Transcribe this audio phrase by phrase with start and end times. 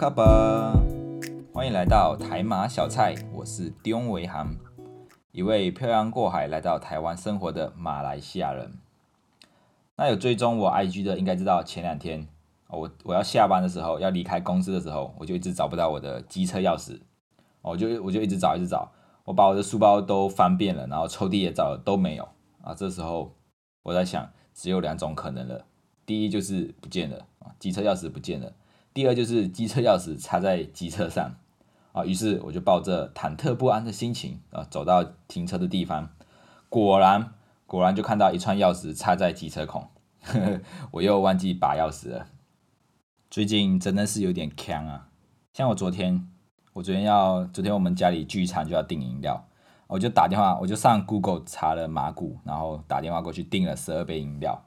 [0.00, 0.72] 卡巴，
[1.52, 4.56] 欢迎来到台马小菜，我是丁维航，
[5.30, 8.78] 一位漂洋过海来到台湾生活的马来西亚人。
[9.96, 12.26] 那有追踪我 IG 的，应该知道前两天
[12.68, 16.98] 我我要下班的时候，要离开公司的时候，我就一直找不到我的机车钥匙，
[17.60, 18.90] 我就我就一直找一直找，
[19.26, 22.26] 我把我的书包都翻遍了，然后抽屉也找了都没有
[22.62, 22.74] 啊。
[22.74, 23.34] 这时候
[23.82, 25.66] 我在想，只有两种可能了，
[26.06, 28.50] 第一就是不见了啊，机车钥匙不见了。
[29.00, 31.34] 第二就是机车钥匙插在机车上，
[31.92, 36.10] 啊，于是我就抱着忐忑不安的心情啊，走到停车的地方，
[36.68, 37.32] 果然
[37.64, 39.88] 果然就看到一串钥匙插在机车孔，
[40.20, 42.26] 呵 呵我又忘记拔钥匙了。
[43.30, 45.08] 最近真的是有点呛啊，
[45.54, 46.28] 像我昨天，
[46.74, 49.48] 我昨天要昨天我们家里聚餐就要订饮料，
[49.86, 54.62] 我就打电话，我就上 Google 查了马古，然后打电话过去订了十二杯饮料。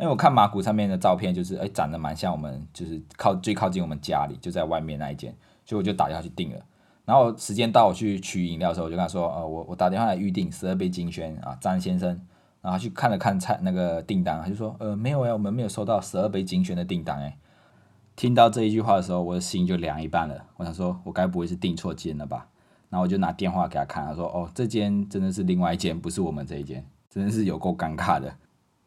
[0.00, 6.60] 因为我看马古上面的照片，就是哎长得蛮像我们，就是靠最靠近我们家里，就在外面那一间，所以我就打电话去订了。
[7.04, 12.20] 然后时间到我去取饮料的时候，我就跟他说，呃，我我打电话来预定十二杯金轩啊，张先生。
[12.62, 17.36] 然后去看了看菜那个订单，他就说，呃，没有哎，我们没有收到十二杯金轩的订单哎。
[18.16, 20.46] 听到这一句话的时候，我的心就凉一半了。
[20.56, 22.48] 我想说，我该不会是订错间了吧？
[22.88, 28.34] 然后我就拿电话给他看，他说，哦，这间真的是另外一间，不是我们这一间，真的是有够尴尬的。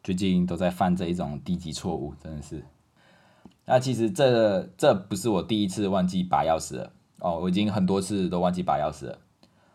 [0.08, 2.64] 最近都在犯这一种低级错误，真的是。
[3.66, 9.18] 那其实这这不是我第一次忘记拔钥匙了哦，我已经很多次都忘记拔钥匙了，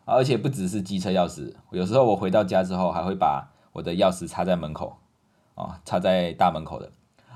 [0.06, 4.98] 而且不只是机车钥匙，有时候我回到家之后还会把我的钥匙插在门口，
[5.54, 6.92] 哦，插在大门口的。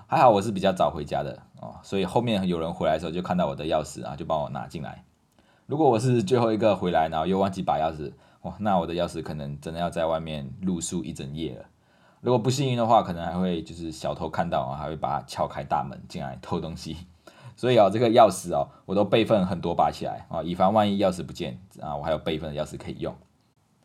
[0.07, 5.05] 还好我是比较早回家的哦，所以后面有人回来的时候就看到我的钥匙啊，就帮我拿进来。
[5.67, 11.65] 如果我是最后一个回来，然后又忘记拔钥匙，哇，那我的钥匙可能真的要在外面露宿一整夜了。
[12.21, 16.97] 如果不幸运的话，可能还会就是小偷看到啊，还会把它撬开大门进来偷东西。
[17.55, 23.13] 所以啊，这个钥匙哦，我都备份很多把起来啊，以防万一钥匙不见啊，我还有备份的钥匙可以用。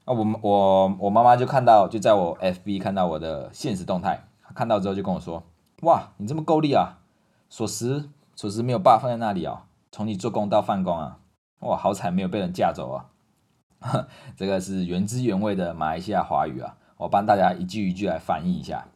[0.05, 4.25] 啊，我我我妈妈就看到，就在我 FB 看到我的现实动态，
[4.55, 5.43] 看到之后就跟我说
[5.83, 6.99] ：“哇，你这么够力啊！
[7.49, 11.19] 锁匙锁匙没有爸放在那里啊，从你做工到放工啊，
[11.61, 13.07] 哇，好彩没有被人架走啊！”
[14.37, 16.77] 这个是原汁原味的马来西亚华语啊。
[17.03, 18.87] 我帮大家一句一句来翻译一下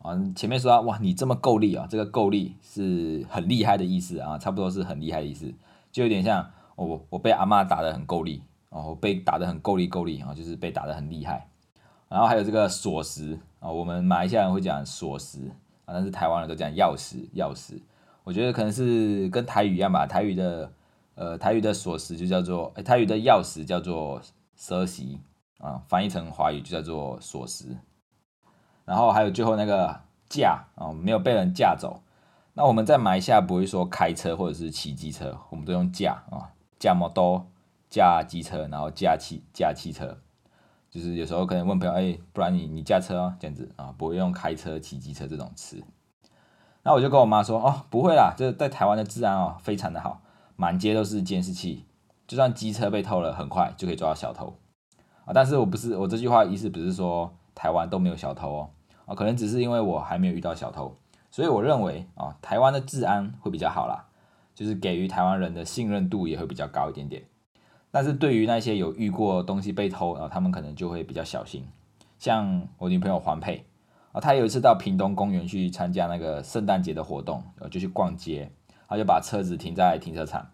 [0.00, 5.52] 啊，前面说哇，你这么够力啊，这个够力是很厉害的意思啊，差不多是很厉害的意思，
[5.90, 11.48] 就有点像我我被阿妈打的很够力哦，被打的很够力够力啊，就是被打的很厉害。
[12.08, 15.48] 然后还有这个锁匙啊，我们马来西亚人会讲锁匙
[15.84, 17.80] 啊，但是台湾人都讲钥匙钥匙。
[18.22, 20.70] 我觉得可能是跟台语一样吧，台语的
[21.16, 24.22] 呃台语的锁匙就叫做台语的钥匙叫做
[24.54, 25.18] 蛇匙。
[25.58, 27.76] 啊，翻译成华语就叫做锁匙，
[28.84, 32.02] 然后还有最后那个驾啊，没有被人驾走。
[32.54, 37.46] 那我们在马来西亚不会说开车或者是骑机车，我们都用驾啊，驾摩托、
[37.88, 40.18] 驾机车，然后驾汽驾汽车。
[40.90, 45.84] 就是有时候可能问朋友，哎，不然你你驾车哦，这样子啊，不会用开车、骑机车这种词。
[46.82, 50.22] 那我就跟我妈说，哦，不会啦，这在台湾的治安哦非常的好，
[50.56, 51.84] 满街都是监视器，
[52.26, 54.56] 就算机车被偷了，很快就可以抓到小偷。
[55.28, 58.70] 啊，但是我不是我这句话意思不是说台湾都没有小偷哦，
[59.04, 60.96] 啊，可能只是因为我还没有遇到小偷，
[61.30, 64.06] 所以我认为啊，台湾的治安会比较好啦，
[64.54, 67.24] 就是给予台湾人的信任度也会比较高一点点。
[67.90, 71.66] 但是对于那些有遇过东西被偷啊，他们可能就会比较小心。
[72.18, 73.66] 像我女朋友黄佩
[74.12, 78.50] 啊，她有一次到屏东公园去参加那个圣诞节的活动，呃，就去逛街，
[78.88, 80.48] 她就把车子停在停车场，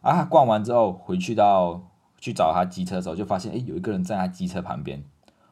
[0.00, 1.82] 啊，逛完之后回去到。
[2.18, 5.02] 去找他机车的时候，就发现哎，有一个人站在机车旁边。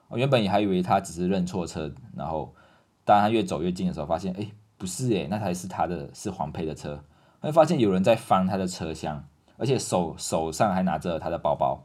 [0.09, 2.55] 我原本也还以为他只是认错车，然后
[3.05, 7.03] 当他越走越近的时候，发现哎，不是哎，那台是他的，是黄佩的车。
[7.41, 9.25] 会发现有人在翻他的车厢，
[9.57, 11.85] 而且手手上还拿着他的包包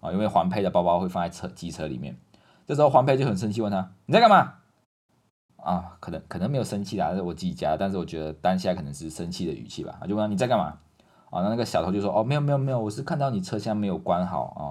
[0.00, 2.16] 啊，因为黄佩的包包会放在车机车里面。
[2.66, 4.54] 这时候黄佩就很生气，问他你在干嘛？
[5.56, 10.00] 啊，可能可能没有生气啦，是我自己家，但是我觉得当下可能是生气的语气吧。
[10.08, 10.78] 就问他你在干嘛？
[11.30, 14.62] 啊，那那个小偷就说：“哦，没有没有没有，我是看到你车厢没有关好啊。”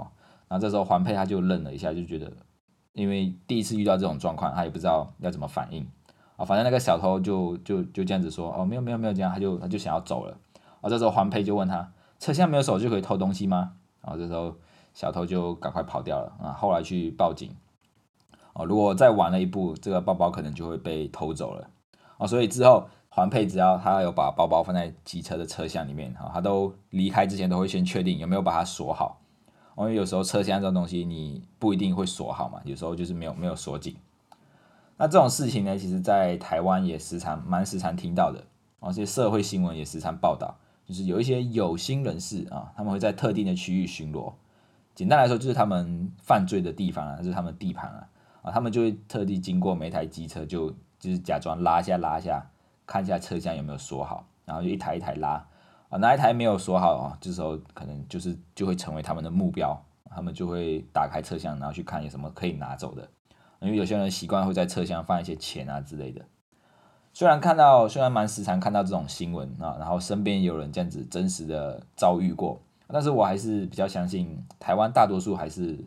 [0.47, 2.31] 然后这时候黄佩他就愣了一下，就觉得
[2.93, 5.85] 因为第一次遇到这种状况，他也不知道要怎么反应
[6.37, 6.45] 啊。
[6.45, 10.37] 反正那个小偷就就就这样子说：“哦，没有没有没有这样。”他就他就想要走了。
[10.81, 14.55] 啊，这时候黄佩就问他：“车厢没有锁就可以偷东西吗？”然后这时候
[14.93, 16.53] 小偷就赶快跑掉了啊。
[16.53, 17.51] 后来去报警。
[18.53, 21.69] 哦，如果再晚了一步，这个包包可能就会被偷走了。
[22.17, 22.87] 哦，所以之后。
[23.15, 29.21] 环佩只要他有把包包放在机车的车厢里面，哈，他都离开之前都会先确定有没有把它锁好，
[29.77, 33.95] 因为有时候车厢这种东西你不一定会锁好嘛，有时候就是没有没有锁紧。
[34.97, 38.43] 那这种事情呢，其实在台湾也时常蛮时常听到的，
[38.81, 40.53] 而且社会新闻也时常报道，
[40.85, 44.33] 就是有一些有心人士啊，他们会在特定的区域巡逻。
[44.93, 48.09] 简单来说，就是他们犯罪的地方啊，就是他们地盘啊，
[48.41, 50.69] 啊，他们就会特地经过每台机车，就
[50.99, 52.45] 就是假装拉一下拉一下，
[52.85, 55.45] 看一下车厢有没有锁好，然后就一台一台拉
[55.89, 59.79] 啊，哪一台没有锁好啊，这时候可能就是就会成为他们的目标，
[60.09, 63.09] 他们就会打开车厢，然后去看有什么可以拿走的。
[63.61, 66.21] 因为有些人习惯会在车厢放一些钱啊之类的。
[67.13, 75.79] 虽然看到，虽然蛮时常看到这种新闻啊，然后身边有人这样子真实的遭遇过，但是我还是比较相信台湾大多数还是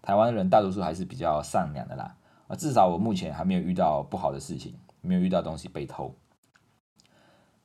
[0.00, 2.14] 台湾人大多数还是比较善良的啦
[2.46, 6.14] 啊，至少我目前还没有遇到不好的事情，没有遇到东西被偷。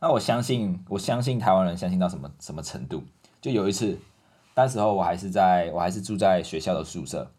[0.01, 3.03] 那我相信，我相信台湾人相信到什么什么程度？
[3.39, 4.00] 就有一次，
[4.56, 7.31] 那时候我还是在我还是住在学校的宿舍，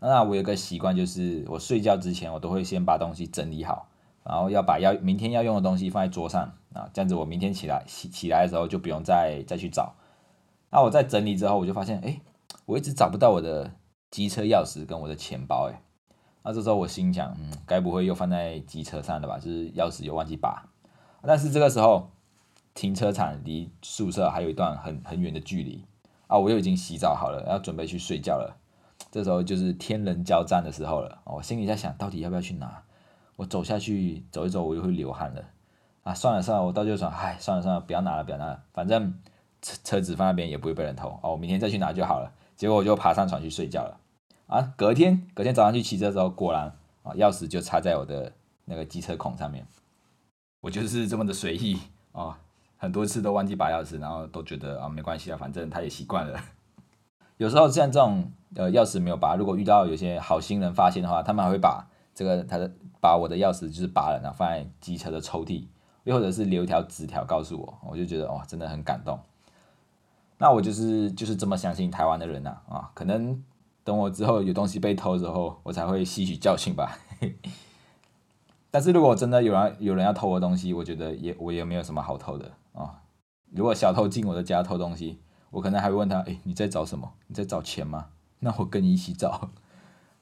[0.00, 3.86] 那我有个习惯，就是我睡觉之前我都会先把东西整理好。
[4.24, 9.94] 然后要把要明天要用的东西放在桌上啊，这样子我明天起来起起来的时候就不用再再去找。
[10.70, 12.20] 那我在整理之后，我就发现，哎，
[12.66, 13.72] 我一直找不到我的
[14.10, 15.80] 机车钥匙跟我的钱包，哎，
[16.42, 19.38] 那这时候我心想，嗯，该不会又放在机车上了吧？
[19.38, 20.67] 就是钥匙又忘记拔。
[21.26, 22.10] 但是这个时候，
[22.74, 25.84] 停车场离宿舍还有一段很很远的距离
[26.26, 28.56] 啊，我又已经洗澡好了，要准备去睡觉了。
[29.10, 32.82] 这时候就是天人交战的时候了，我心里在想到底要不要去拿。
[33.36, 35.44] 我走下去走一走，我就会流汗了
[36.02, 36.12] 啊！
[36.12, 39.14] 算了算了，我到就说，唉，算了算了，不要拿了，不要拿了，反正
[39.62, 42.32] 车车子放那边也不会被人偷哦，我明天再去拿就好了。
[42.56, 44.00] 结果我就爬上床去睡觉了
[44.48, 44.72] 啊！
[44.76, 46.64] 隔天隔天早上去骑车的时候，果然
[47.04, 48.32] 啊，钥匙就插在我的
[48.64, 49.64] 那个机车孔上面。
[50.60, 51.78] 我就是这么的随意
[52.12, 52.38] 啊，
[52.76, 56.38] 很多次都忘记拔钥匙，然后都觉得啊没关系啊，反正他也习惯了。
[57.38, 62.70] 有时候像这种呃钥匙没有拔，如果遇到有些好心人发现的话，他们还会把这个他的。
[63.00, 65.64] 把我的钥匙就是拔了，然后放在机车的抽屉，
[66.02, 69.16] 又或者是留一条纸条告诉我，我就觉得哇，真的很感动。
[70.36, 73.40] 那我就是就是这么相信台湾的人呐啊，可能
[73.84, 76.98] 等我之后有东西被偷之后，我才会吸取教训吧。
[78.70, 83.02] 但是如果真的有人有人要偷我东西，我觉得也我也没有什么好偷的啊。
[83.50, 85.18] 如果小偷进我的家偷东西，
[85.50, 87.12] 我可能还会问他，哎，你在找什么？
[87.26, 88.08] 你在找钱吗？
[88.40, 89.50] 那我跟你一起找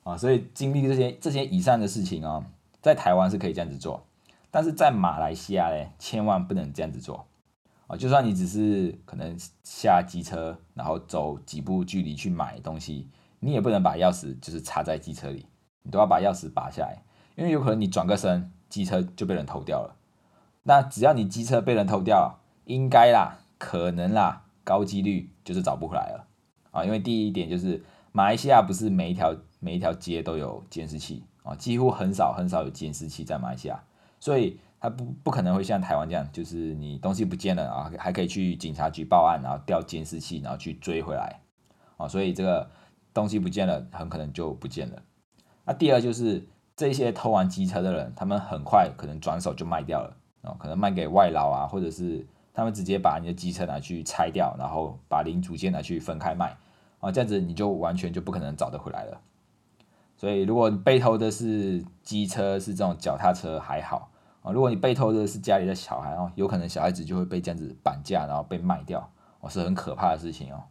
[0.05, 0.17] 啊。
[0.19, 2.47] 所以经历这些这些以上的事情啊。
[2.83, 4.07] 在台湾是可以这样子做，
[4.49, 7.27] 但是在马来西亚嘞，千万不能这样子做
[7.89, 7.97] 啊！
[7.97, 13.09] 就算你只是可能下机车，然后走几步距离去买东西，
[13.41, 15.47] 你也不能把钥匙就是插在机车里，
[15.83, 17.03] 你都要把钥匙拔下来，
[17.37, 19.97] 因为有可能你转个身，机车就被人偷掉了。
[20.65, 26.27] 那只要你机车被人偷掉，应该啦，可能啦，高几率就是找不回来了
[26.73, 26.85] 啊！
[26.85, 31.23] 因为第一点就是马来西亚不是每一条每一条街都有监视器。
[31.45, 33.81] 啊，几乎很少很少有监视器在马来西亚，
[34.19, 41.41] 所以它不不可能会像台湾这样，就是你东西不见了啊，还可以去警察局报案，然后调监视器，然后去追回来
[41.99, 42.69] 啊，所以这个
[43.15, 45.01] 东西不见了，很可能就不见了。
[45.65, 46.45] 那第二就是
[46.77, 56.55] 这些偷完机车的人，他们很快可能转手就卖掉了哦，可能卖给外劳啊，或者是他们直接把你的机车拿去拆掉，然后把零组件拿去分开卖
[57.01, 59.21] 啊，这样子你就完全就不可能找得回来了。
[60.19, 64.11] 所以，如果你被偷的是机车，是这种脚踏车还好
[64.43, 64.53] 啊。
[64.53, 70.63] 如果你被偷的是家里的小孩哦，有可能小孩子就会被这样子绑架，然后被卖掉，哦，是很可怕的事情哦。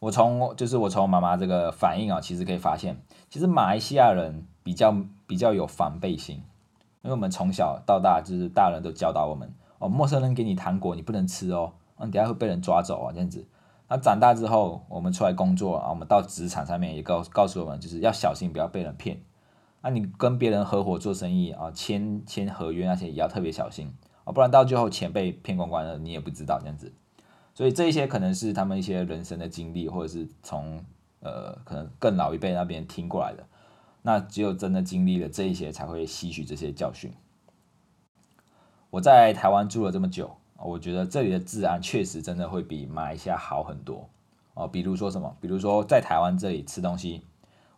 [0.00, 2.96] 我从就是我从妈妈这个反应啊，其实可以发现，
[3.28, 6.36] 其实马来西亚人比较比较有防备心，
[7.02, 13.46] 因为我们从小到大就是大人都教导我们哦，陌生人给你糖果你不能吃哦，你，等下会被人抓走啊，这样子。
[13.88, 19.20] 那长大之后，我们出来工作啊，我们到职场上面也告告诉我们，就是要小心，不要被人骗。
[19.82, 23.92] 那你跟别人合伙做生意啊，签签合约那些也要特别小心
[24.24, 26.92] 啊，不然到最后钱被骗光光了，你也不知道这样子。
[27.60, 30.82] 所以这一些可能是他们一些人生的经历，或者是从
[31.20, 33.44] 呃可能更老一辈那边听过来的。
[34.00, 37.12] 那只有真的经历了这一些，才会吸取这些教训。
[38.88, 40.30] 我在台湾住了这么久。
[40.56, 44.08] 我觉得这里的治安确实真的会比马来西亚好很多
[44.54, 44.66] 哦。
[44.66, 45.36] 比如说什么？
[45.38, 47.20] 比如说在台湾这里吃东西，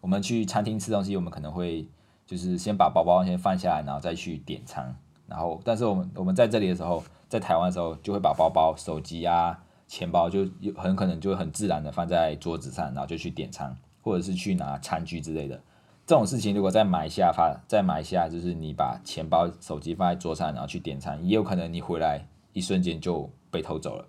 [0.00, 1.88] 我们去餐厅吃东西，我们可能会
[2.24, 4.94] 就是先把包包先放下来，然后再去点餐。
[5.26, 15.62] 然后，但是我们我们在这里的时候，在台湾的时候，就会把包包、手机啊、钱包就有很可能就很自然的放在桌子上，然后就去点餐，或者是去拿餐具之类的。
[16.06, 22.26] 这种事情如果在马来西亚发，在马来西亚就是你把钱包、手机放在桌上，然后去点餐，也有可能你回来。
[22.54, 24.06] 一瞬间就被偷走了。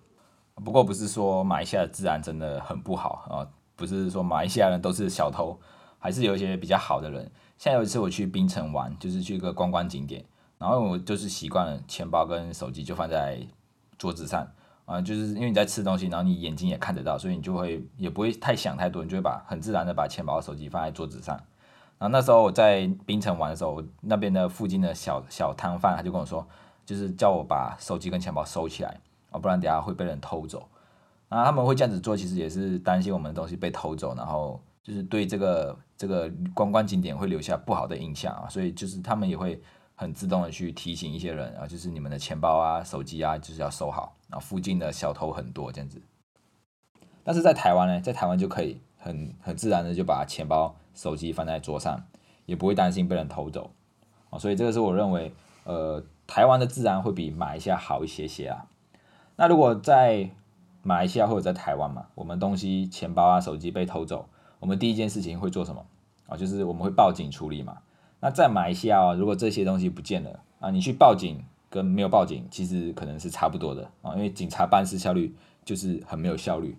[0.63, 5.59] 不过不是说马来西亚的治安真的很不好啊，不是说马来西亚人都是小偷，
[5.99, 7.29] 还是有一些比较好的人。
[7.57, 10.23] 像有一次我去槟城玩，就是去一个观光景点，
[10.57, 13.45] 然后我就是习惯了钱包跟手机就放在
[13.97, 14.47] 桌子上
[14.85, 21.35] 啊，就是因为你在吃东西，然后你眼睛也看得到，所以你就会也不会太想太多，你就会把很自然的把钱包、手机放在桌子上。
[21.97, 26.45] 然后那时候我在槟城玩的时候，那边的附近的小小摊贩他就跟我说，
[26.85, 28.99] 就是叫我把手机跟钱包收起来，
[29.31, 30.67] 啊，不然等下会被人偷走。
[31.29, 39.61] 那他们会这样子做，其实也是担心我们的东西被偷走，然后就是对这个这个观光景点会留下不好的印象啊，所以就是他们也会
[39.95, 44.13] 很自动的去提醒一些人啊，就是你们的钱包啊、手机啊，就是要收好。
[44.33, 46.01] 然后附近的小偷很多这样子，
[47.23, 50.75] 但是在台湾呢，在台湾就可以很很自然的就把钱包。
[50.95, 52.03] 手机放在桌上，
[52.45, 53.71] 也不会担心被人偷走，
[54.29, 58.67] 哦，所以这个是我认为，呃，台湾的治安会比马来西亚好一些些啊。
[59.35, 60.29] 那如果在
[60.83, 65.83] 马来西亚或者在台湾嘛，我们东西钱包啊、手机被偷走，我们第一件事情会做什么？
[66.27, 67.79] 啊，就是我们会报警处理嘛。
[68.19, 71.43] 那在马来西亚啊，如果这些东西不见了啊，你去报警
[71.74, 76.77] 跟没有报警其实可能是差不多的啊，因为警察办事效率就是很没有效率。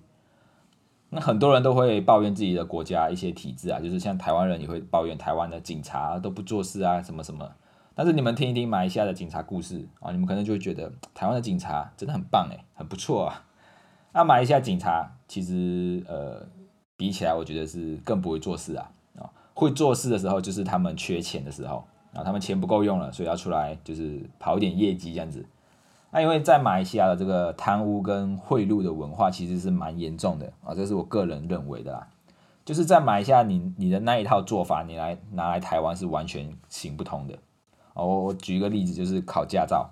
[1.10, 7.50] 那很多人都会抱怨自己的国家一些体制啊，就是像台湾人也会抱怨台湾的警察都不做事啊，什么什么。
[7.96, 13.44] 但是你们听一听马来西亚的警察故事啊，你们可能就会觉得台湾的警察真的很棒诶，很不错啊。
[14.12, 16.46] 那马来西亚警察其实呃
[16.96, 25.44] 比起来，我觉得是更不会做事啊啊，会做事的时候就是他们缺钱的时候啊，他们钱不够用了，所以要出来就是跑一点业绩这样子。
[26.10, 32.08] 那因为在马来西亚的这个贪污跟贿赂的文化其实是蛮严重的啊，这是我个人认为的啦。
[32.64, 37.34] 就是在马来西亚，你你的那一套做法，你来拿来台湾是完全行不通的。
[37.94, 39.90] 哦，我我举一个例子，就是考驾照。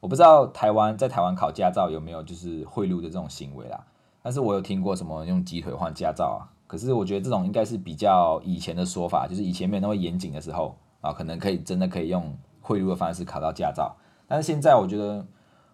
[0.00, 3.86] 我不知道台湾在台湾考驾照有没有就是贿赂的这种行为啦，
[4.22, 6.53] 但是我有听过什么用鸡腿换驾照啊。
[6.66, 13.94] 可是我觉得这种应该是比较以前的说法，就是以前没有那么严谨的时候啊，可能可以真的可以用贿赂的方式考到驾照。
[14.26, 15.26] 但是现在我觉得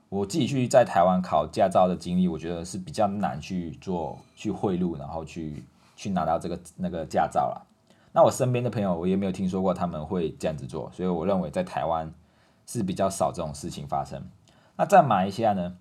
[0.09, 7.67] 我自己去在台湾考驾照的经历，我觉得是比较难去做去贿赂，然后去去拿到这个那个驾照了。
[8.13, 12.13] 那我身边的朋友，我也没有听说过他们会这样子做，所以我认为在台湾
[12.67, 14.21] 是比较少这种事情发生。
[14.77, 15.77] 那在马来西亚呢？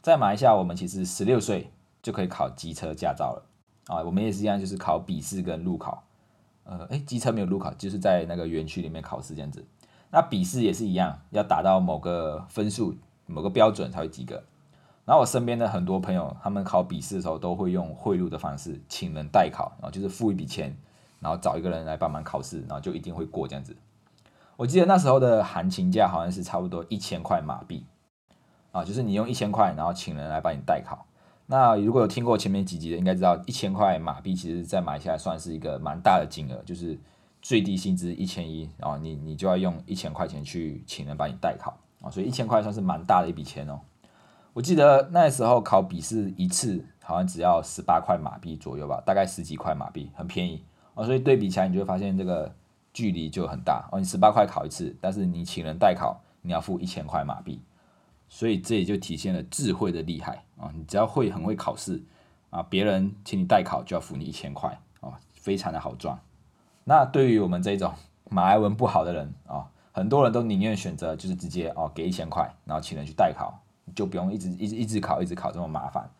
[0.00, 1.70] 在马来西亚，我们其实十六岁
[2.02, 3.42] 就可以考机车驾照了
[3.86, 4.02] 啊。
[4.02, 6.04] 我们也是一样，就是考笔试跟路考。
[6.64, 9.64] 呃，诶，机车没有路考，就是在那个园区里面考试这样子。
[10.10, 14.42] 那笔试也是一样，要达到某个分数、某个标准才会及格。
[15.04, 20.74] 然后我身边的很多朋友，他们考笔试的时候都会用贿赂的方式，请人代考，然后就是付一笔钱，
[21.20, 23.76] 然后找一个人来帮忙考试，然后就一定会过这样子。
[24.56, 27.84] 我记得那时候的行情价好像是差不多一千块马币，
[28.72, 31.04] 啊，就是你用一千块，然后请人来帮你代考。
[31.46, 36.98] 那如果有听过前面几集的，应该知道一千块马币，其实在马来西亚算是一个蛮大的金额，就是。
[37.46, 43.78] 最低薪资一千一，然后你你就要用一千块钱去请人帮你代考啊，所以一千块算是蛮大的一笔钱哦。
[44.54, 51.04] 我记得那时候考笔试一次好像只要十八块马币左右吧，大概十几块马币，很便宜啊。
[51.04, 52.50] 所以对比起来，你就会发现这个
[52.94, 54.00] 距离就很大哦。
[54.00, 57.60] 你十八块考一次，但是你请人代考，你要付一千块马币，
[58.34, 60.68] 所以这也就体现了智慧的厉害啊。
[60.74, 62.02] 你只要会很会考试
[62.50, 66.18] 啊，别人请你代考就要付你一千块啊，非常的好赚。
[66.82, 67.94] 那对于我们这种
[68.28, 73.56] 马来文不好的人啊，很多人都宁愿选择就是直接哦给一千块，然后请人去代考，
[73.94, 76.10] 就不用一直一直一直考一直考这么麻烦。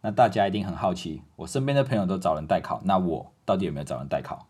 [0.00, 4.48] 那大家一定很好奇，我身边的朋友都找人代考，那我到底有没有找人代考？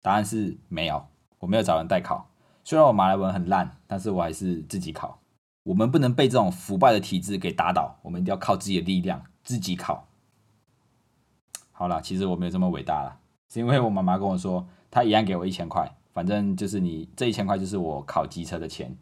[0.00, 1.06] 答案是没有，
[1.40, 2.30] 我没有找人代考。
[2.64, 5.18] 虽然我马来文很烂，但是我还是自己考。
[5.66, 10.06] 我们不能被这种腐败的体制给打倒，我们一定要靠自己的力量自己考。
[11.72, 13.18] 好了，其实我没有这么伟大了。
[13.48, 18.96] 是因为我妈妈跟我说，她一样给我一千块，反正就是你这一千块就是我考机车的钱，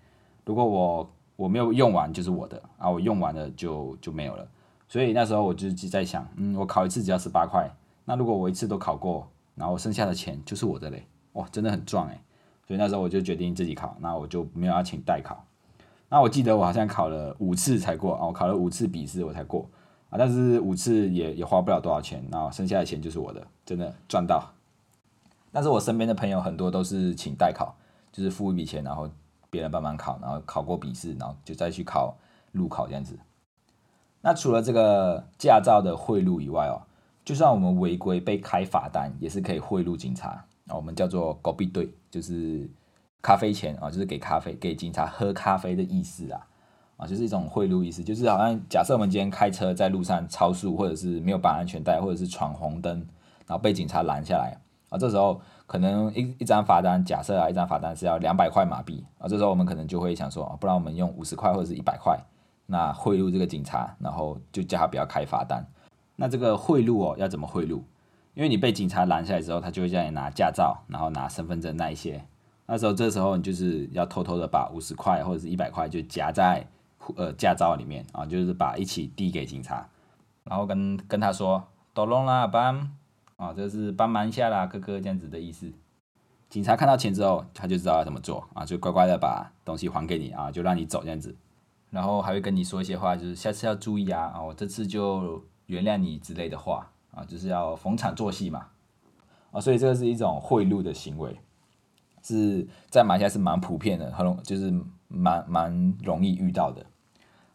[0.46, 4.48] 如果我我没有用完就是我的啊，我用完了就就没有了。
[4.88, 7.70] 所以那时候我就在想，嗯，我考一次只要十八块，
[8.06, 12.18] 那如果我一次都考过，然后剩下的钱就是我的嘞，哇，真的很赚诶。
[12.66, 15.44] 所以那时候我就决定自己考，那我就没有要请代考。
[16.14, 19.68] 那我记得我好像考了五次才过啊，我考了五次笔试我才过
[20.10, 20.14] 啊。
[20.16, 24.48] 但是五次也也花不了多少钱，然后剩下的钱就是我的，真的赚到。
[25.50, 27.74] 但是我身边的朋友很多都是请代考，
[28.12, 29.10] 就是付一笔钱，然后
[29.50, 32.16] 别人帮忙考，然后考过笔试，然后就再去考
[32.52, 33.18] 路考这样子。
[34.20, 36.86] 那除了这个驾照的贿赂以外哦，
[37.24, 42.70] 就算我们违规被开罚单，也是可以贿赂警察啊，我们叫做狗币队，就是
[43.24, 46.46] 咖啡钱啊，就是给咖啡给警察喝咖啡的意思啊。
[46.98, 52.98] 啊，就是一种贿赂意思，就是好像假设我们今天开车在路上超速，或者是没有绑安全带，或者是闯红灯，
[53.46, 54.56] 然后被警察拦下来，
[54.90, 62.16] 啊，这时候可能一一张罚单，假设啊，一张罚单是要两百块马币，啊，这时候我们可能就会想说，不然我们用五十块或者是一百块，
[62.66, 65.66] 那贿赂这个警察，然后就叫他不要开罚单。
[66.14, 67.82] 那这个贿赂哦，要怎么贿赂？
[68.34, 72.24] 因为你被警察拦下来之后，他就会叫你拿驾照，然后拿身份证那一些。
[72.66, 76.66] 那时候这时候你就是要偷偷的把五十块或者是一百块就夹在
[77.16, 79.86] 呃驾照里面啊，就是把一起递给警察，
[80.44, 82.90] 然后跟跟他说都弄啦，帮
[83.36, 85.70] 啊，这是帮忙一下啦，哥哥这样子的意思。
[86.48, 91.34] 警察看到钱之后，他就知道要怎么做啊，就乖乖的把东西还给你啊，就让你走这样子。
[91.90, 98.68] 然后还会跟你说一些话，就是下次要注意啊，啊，我这次就原谅你之类的话啊，就是要逢场作戏嘛
[99.50, 101.36] 啊，所以这个是一种贿赂的行为。
[102.24, 104.72] 是在马来西亚是蛮普遍的，很容就是
[105.08, 106.84] 蛮蛮容易遇到的。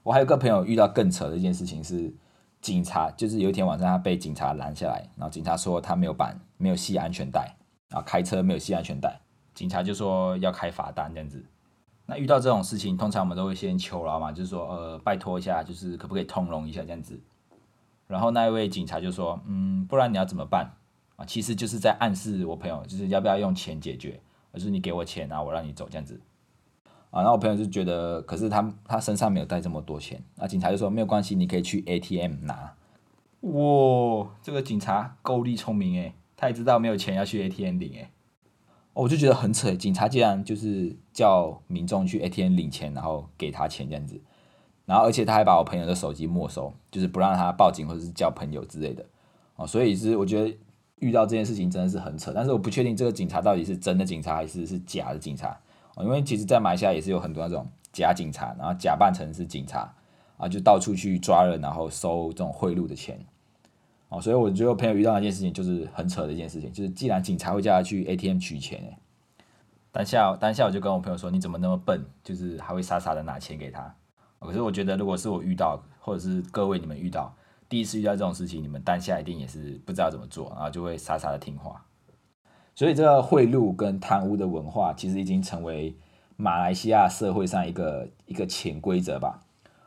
[0.03, 2.13] 我还有个朋友遇到更扯的一件事情是，
[2.61, 7.55] 警察就是有一天晚上他被警察拦下来，然后警察说他没有绑没有系安全带，
[7.89, 9.19] 然后开车没有系安全带，
[9.53, 11.43] 警察就说要开罚单这样子。
[12.05, 17.19] 那遇到这种事情，通常我们都会先求饶嘛，就是说呃拜托一下，就是可不可以通融一下这样子。
[18.07, 20.71] 然后那一位警察就说，嗯，不然你要怎么办
[21.17, 21.25] 啊？
[21.25, 24.19] 其实就是在暗示我朋友，就是要不要用钱解决。
[24.51, 26.19] 而是你给我钱，然后我让你走这样子，
[27.11, 32.75] 啊，那我朋友就觉得，可是他他身上没有带这么多钱，那警察就说没有关系，你可以去 ATM 拿。
[33.41, 38.09] 哇，这个警察够力聪明诶，他也知道没有钱要去 ATM 领诶。
[38.93, 44.19] 我就觉得很扯，警察竟然就是叫民众去 ATM 领钱，然后给他钱这样子，
[44.85, 49.05] 然后而且他还把我朋友的手机没收，就是不让他报警或者是叫朋友之类的，
[49.55, 50.57] 哦，所以是我觉得。
[50.99, 55.57] 遇到这件事情真的是很扯，但是我不确定这个警察到底是真的警察还是是假的警察
[55.95, 59.93] 哦因为其实，在马来西亚也是有很多那种假警察，然后假扮成是警察
[60.37, 63.19] 啊，就到处去抓人，然后收这种贿赂的钱
[64.09, 68.97] 哦，所以我觉得朋友遇到那件事情就是很扯的一件事情，就是既然警察会叫他去 ATM 取钱诶，
[69.91, 73.95] 当下当下我就跟我朋友说，你怎么那么笨，就是还会傻傻的拿钱给他？
[74.39, 77.33] 可是我觉得，如果是我遇到，或者是各位你们遇到。
[77.69, 81.85] 第一次遇到这种事情，你们当下一定也是不知道怎么做，然后就会傻傻的听话。
[82.73, 85.95] 所以这个贿赂跟贪污的文化，其实已经成为
[86.35, 89.39] 马来西亚社会上一个一个潜规则吧。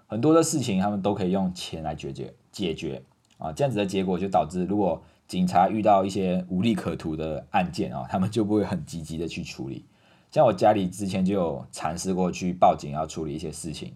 [0.06, 3.02] 很多的事情他们都可以用钱来解决解决
[3.38, 9.86] 啊，这样子的结果就导致，如果警察遇到一些无利可图的案件啊，他们就不会很积极的去处理。
[10.30, 13.94] 像我家里之前就有尝试过去报警要处理一些事情，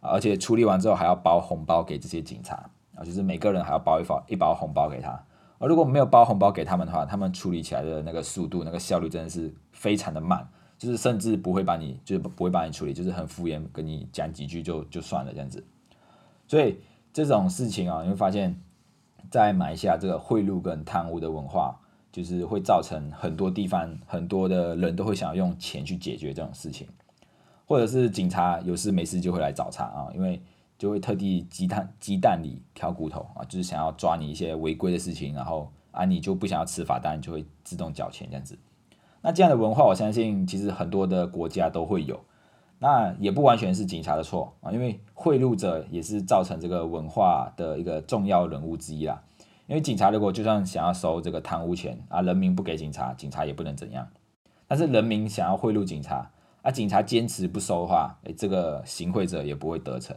[0.00, 2.70] 而且处理完之后还要包红包给这些警察。
[2.96, 5.22] 啊，就是每个人还要包一包一包红包给他，
[5.58, 15.62] 而如果没有包红包给他们的话，他们处理起来的那个速度、那个效率真的是非常的慢，就是甚至不会把你，就是不会帮你处理，就是很敷衍，跟你讲几句就就算了这样子。
[16.48, 16.78] 所以
[17.12, 18.58] 这种事情啊，你会发现，
[19.30, 21.78] 在埋下这个贿赂跟贪污的文化，
[22.10, 26.88] 就是会造成很多地方很多的人都会想要用钱去解决这种事情，
[27.66, 30.40] 或者是警察有事没事就会来找茬啊，因为。
[30.78, 38.58] 就会特地鸡蛋鸡蛋里挑骨头啊，就是想要抓你一些违规的事情，然后啊你就不想要吃罚单，就会自动缴钱这样子。
[39.22, 42.20] 那这样的文化，我相信其实很多的国家都会有。
[42.78, 49.22] 那也不完全是警察的错啊，因为贿赂者也是造成这个文化的一个重要人物之一啦。
[49.66, 54.06] 因为警察如果就算想要收这个贪污钱啊，人民不给警察，警察也不能怎样。
[54.68, 60.14] 但是人民想要贿赂警察啊，警察坚持不收的话，诶，这个行贿者也不会得逞。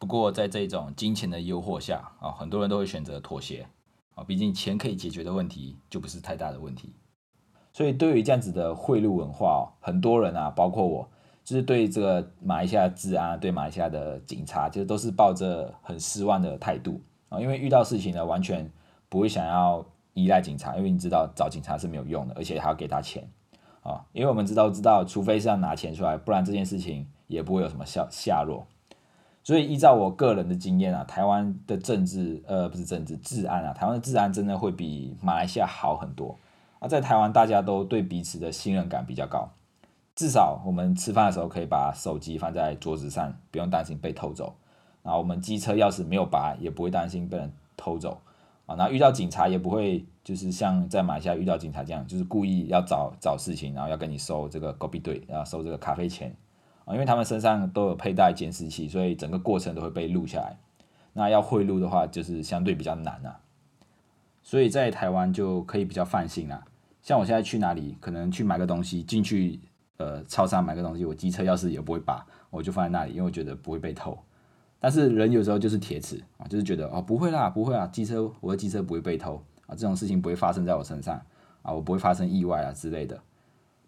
[0.00, 3.66] 不过，在这种金钱的诱惑下啊，很多人都会选择妥协
[4.14, 4.24] 啊。
[4.24, 6.94] 毕竟钱可以解决的问题，就不是太大的问题。
[7.70, 11.06] 所以，对于这样子的贿赂文化，很多人啊，包括我，
[11.44, 17.38] 就是对这个马来西亚治安、对马来西亚的警察，其实都是抱着很失望的态度啊。
[17.38, 18.72] 因为遇到事情呢，完全
[19.10, 19.84] 不会想要
[20.14, 23.28] 依赖警察，因为你知道找警察是没有用的，而且还要给他钱
[23.82, 24.02] 啊。
[24.12, 28.66] 因为我们知道，知道，除非是要拿钱出来，不然这件事情也不会有什么下下落。
[29.42, 36.38] 所以依照我个人的经验啊，台湾的政治呃不是政治治安啊，台湾的治安真的会比马来西亚好很多。
[36.78, 39.48] 啊，在台湾大家都对彼此的信任感比较高，
[40.14, 44.54] 至少我们吃饭的时候可以把手机放在桌子上，不用担心被偷走。
[45.02, 48.20] 然后我们机车钥匙没有拔，也不会担心被人偷走。
[48.66, 56.34] 啊，那遇到警察也不会就是像在马来西亚遇到警察这样，就是故意要找找事情，然后要跟你收这个狗币队，然后收这个咖啡钱。
[56.92, 60.56] 因为他们身上都有佩戴监视器，所以整个过程都会被录下来。
[61.12, 63.40] 那要贿赂的话，就是相对比较难啊。
[64.42, 66.64] 所以在台湾就可以比较放心啦。
[67.02, 69.60] 像我现在去哪里，可能去买个东西，进去
[69.96, 74.18] 呃超商买个东西，我机车钥匙也不会拔，我就放在那里，因为我觉得不会被偷。
[74.78, 81.20] 但是人有时候就是铁齿啊，就是觉得哦不会啦，不会啊，机车我的机车不会被偷啊，这种事情不会发生在我身上
[81.62, 83.20] 啊，我不会发生意外啊之类的。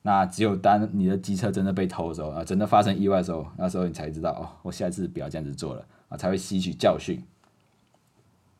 [0.03, 7.23] 那只有当你的机车真的被偷的时候啊，真的发生意外的时候，那时候你才知道哦，我下次不要这样子做了啊，才会吸取教训。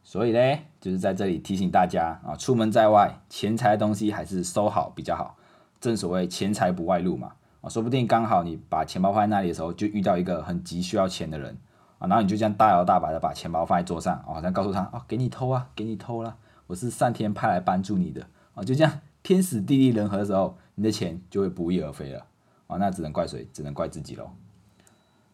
[0.05, 5.37] 所以呢，就是在这里提醒大家啊，出门在外，钱财东西还是收好比较好。
[5.81, 11.59] 正所谓钱财不外露嘛，啊，说不定刚好你把钱包放在那里的时候，就遇到一个很急需要钱的人
[11.99, 16.37] 啊，然后你就这样大摇大摆的把钱包放在桌上，好像告诉他啊，给你偷啊，给你偷了，
[16.69, 22.27] 我是上天派来帮助你的啊，就这样天时地利人和的时候，你的钱就会不翼而飞了
[22.67, 23.47] 啊，那只能怪谁？
[23.53, 24.31] 只能怪自己喽。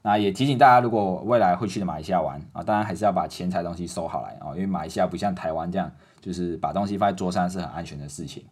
[0.02, 8.44] 那也提醒大家，如果未来会去马来西亚玩啊，当然还是要把钱财东西收好来啊，因为马来西亚不像台湾这样，就是把东西放在桌上是很安全的事情。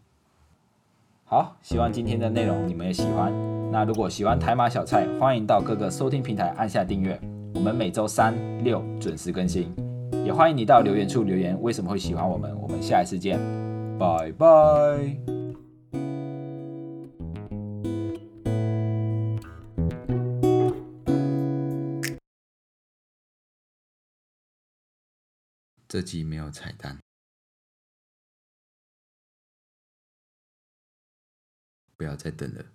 [1.25, 3.33] 好，希望今天的内容你们也喜欢。
[3.71, 7.19] 那如果喜欢台马小菜，欢迎到各个收听平台按下订阅。
[7.55, 9.75] 我们每周三六准时更新，
[10.25, 12.55] 也欢迎你到留言处留言为什么会喜欢我们。
[12.61, 13.39] 我们下一次见，
[13.99, 15.36] 拜拜。
[25.89, 26.99] 这集没有彩蛋。
[31.97, 32.73] 不要再等了，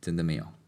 [0.00, 0.65] 真的没有。